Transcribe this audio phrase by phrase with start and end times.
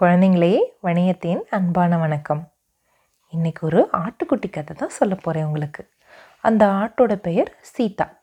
[0.00, 2.52] குழந்தைங்களே வணியத்தின் அன்பான வணக்கம்.
[3.32, 5.88] இன்றைக்கி ஒரு ஆட்டுக்குட்டி கதை தான் சொல்ல போகிறேன் உங்களுக்கு.
[6.40, 8.18] அந்த ஆட்டோட பெயர் சீதா.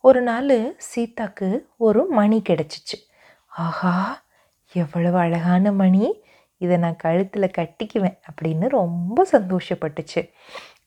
[0.00, 2.98] ஒரு நாள் சீதாக்கு ஒரு மணி கிடச்சிச்சு.
[3.46, 4.22] ஆஹா
[4.72, 6.22] எவ்வளவு அழகான மணி.
[6.56, 10.30] இதை நான் கழுத்தில் கட்டிக்குவேன் அப்படின்னு ரொம்ப சந்தோஷப்பட்டுச்சு.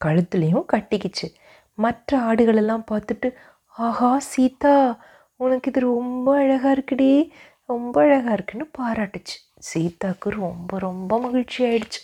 [0.05, 1.35] கழுத்துலேயும் கட்டிக்கிச்சு.
[1.73, 3.33] மற்ற ஆடுகளெல்லாம் பார்த்துட்டு
[3.67, 4.99] ஆஹா சீதா
[5.35, 7.29] உனக்கு இது ரொம்ப அழகாக இருக்குடி
[7.65, 9.50] ரொம்ப அழகாக இருக்குன்னு பாராட்டுச்சு.
[9.69, 12.01] சீதாக்கு ரொம்ப ரொம்ப மகிழ்ச்சி ஆயிடுச்சு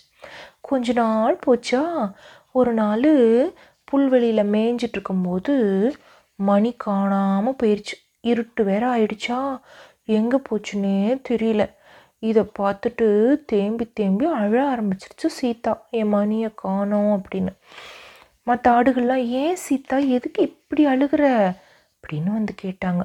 [0.62, 2.14] கொஞ்ச நாள் போச்சா?
[2.52, 3.08] ஒரு நாள்
[3.84, 5.54] புல்வெளியில் மேய்ஞ்சிட்டு இருக்கும்போது
[6.40, 9.40] மணி காணாமல் போயிடுச்சு இருட்டு வேற ஆயிடுச்சா?
[10.06, 11.64] எங்கே போச்சுன்னே தெரியல.
[12.20, 13.08] இதை பார்த்துட்டு
[13.46, 15.74] தேம்பி தேம்பி அழ ஆரம்பிச்சிருச்சு சீதா.
[15.90, 17.54] என் மணியை காணோம் அப்படின்னு.
[18.44, 19.98] மற்ற ஆடுகள்லாம் ஏன் சீதா?
[19.98, 21.54] எதுக்கு இப்படி அழுகிற?
[22.02, 23.04] அப்படின்னு வந்து கேட்டாங்க.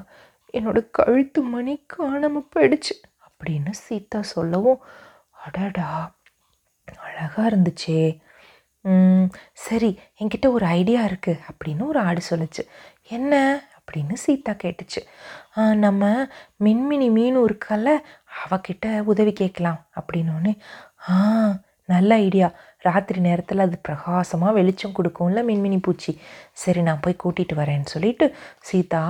[0.53, 2.95] என்னோடய கழுத்து மணி காணாமல் போயிடுச்சு.
[3.43, 4.79] அப்படின்னு சீதா சொல்லவும்
[5.45, 6.15] அடடா
[6.99, 8.19] அழகாக இருந்துச்சே.
[8.81, 12.67] ம், சரி என்கிட்ட ஒரு ஐடியா இருக்குது அப்படின்னு ஒரு ஆடு சொல்லுச்சு.
[13.07, 13.63] என்ன?
[13.79, 15.01] அப்படின்னு சீதா கேட்டுச்சு.
[15.75, 16.23] நம்ம
[16.59, 17.97] மின்மினி மீன் இருக்கல
[18.45, 20.59] அவகிட்ட உதவி கேட்கலாம் அப்படின்னோடனே
[21.09, 21.13] ஆ
[21.93, 22.47] நல்ல ஐடியா
[22.87, 26.11] ராத்திரி நேரத்தில் அது பிரகாசமாக வெளிச்சம் கொடுக்கும்ல மின்மினி பூச்சி.
[26.53, 28.25] சரி நான் போய் கூட்டிகிட்டு வரேன்னு சொல்லிட்டு
[28.61, 29.03] சீதா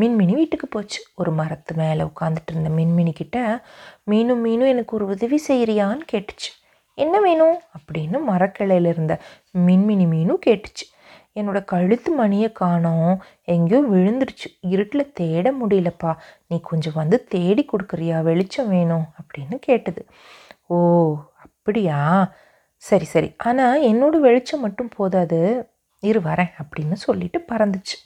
[0.00, 1.00] மின்மினி வீட்டுக்கு போச்சு.
[1.14, 3.38] ஒரு மரத்து மேலே உட்காந்துட்டு இருந்த மின்மினி கிட்ட
[4.10, 6.50] மீனும் மீனும் எனக்கு ஒரு உதவி செய்கிறியான்னு கேட்டுச்சு.
[6.94, 9.14] என்ன வேணும் அப்படின்னு மரக்கிளையில இருந்த
[9.66, 10.86] மின்மினி மீனும் கேட்டுச்சு.
[11.38, 13.14] என்னோடய கழுத்து மணியை காணோம்.
[13.44, 14.48] எங்கேயோ விழுந்துருச்சு.
[14.60, 16.12] இருட்டில் தேட முடியலப்பா.
[16.48, 18.22] நீ கொஞ்சம் வந்து தேடி கொடுக்குறியா?
[18.22, 19.06] வெளிச்சம் வேணும்.
[19.20, 20.02] அப்படின்னு கேட்டது.
[20.66, 20.76] ஓ
[21.66, 22.32] அப்படியா?
[22.76, 23.34] சரி சரி.
[23.36, 25.68] ஆனால் என்னோட வெளிச்சம் மட்டும் போதாது.
[26.02, 27.96] இரு வரேன் அப்படின்னு சொல்லிட்டு பறந்துச்சு.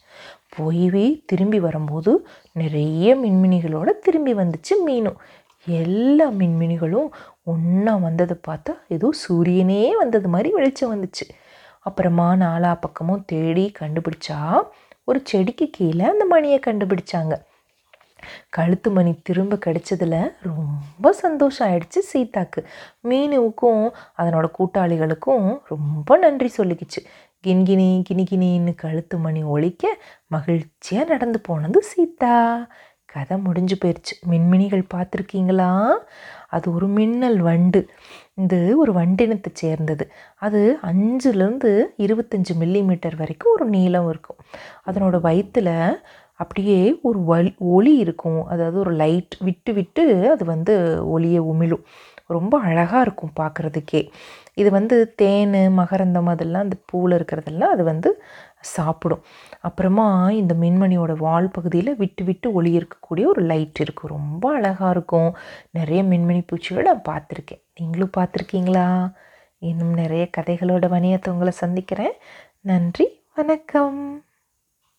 [0.56, 2.12] போய் திரும்பி வரும்போது
[2.52, 5.19] நிறைய மின்மினிகளோடு திரும்பி வந்துச்சு மீனும்
[5.66, 7.08] எல்லா மின்மினிகளும்
[7.42, 11.27] ஒன்றா வந்ததை பார்த்தா ஏதோ சூரியனே வந்தது மாதிரி வெளிச்சம் வந்துச்சு.
[11.80, 14.40] அப்புறமா நாலா பக்கமும் தேடி கண்டுபிடிச்சா
[15.05, 17.34] ஒரு செடிக்கு கீழே அந்த மணியை கண்டுபிடிச்சாங்க.
[18.48, 22.62] கழுத்து மணி திரும்ப கிடைச்சதுல ரொம்ப சந்தோஷம் ஆயிடுச்சு சீதாக்கு.
[23.08, 23.85] மீனுவுக்கும்
[24.18, 27.02] அதனோட கூட்டாளிகளுக்கும் ரொம்ப நன்றி சொல்லிக்கிச்சு.
[27.46, 29.96] கின்கினி கினிகினின்னு கழுத்து மணி ஒழிக்க
[30.27, 32.67] மகிழ்ச்சியாக நடந்து போனது சீதா.
[33.07, 35.90] கதை முடிஞ்சு போயிடுச்சு மின்மினிகள் பார்த்துருக்கீங்களா?
[36.48, 37.80] அது ஒரு மின்னல் வண்டு.
[38.34, 40.05] இது ஒரு வண்டினத்தை சேர்ந்தது.
[40.36, 44.36] அது அஞ்சுலேருந்து இருபத்தஞ்சி மில்லிமீட்டர் வரைக்கும் ஒரு நீளம் இருக்கும்.
[44.86, 46.01] அதனோட வயிற்றில்
[46.34, 48.46] அப்படியே ஒரு வலி ஒளி இருக்கும்.
[48.46, 51.84] அதாவது ஒரு லைட் விட்டு விட்டு அது வந்து ஒளியை உமிழும்.
[52.27, 54.08] ரொம்ப அழகாக இருக்கும் பார்க்குறதுக்கே
[54.55, 58.22] இது வந்து தேன் மகரந்தம் அதெல்லாம் அந்த பூவில் இருக்கிறதெல்லாம் அது வந்து
[58.61, 59.22] சாப்பிடும்.
[59.61, 65.36] அப்புறமா இந்த மின்மணியோட வால் பகுதியில் விட்டு விட்டு ஒளி இருக்கக்கூடிய ஒரு லைட் இருக்கும் ரொம்ப அழகாக இருக்கும்.
[65.70, 67.62] நிறைய மின்மணி பூச்சிகள் நான் பார்த்துருக்கேன்.
[67.74, 69.12] நீங்களும் பார்த்துருக்கீங்களா?
[69.58, 72.12] இன்னும் நிறைய கதைகளோட வணியத்தை உங்களை சந்திக்கிறேன்.
[72.61, 74.24] நன்றி வணக்கம்.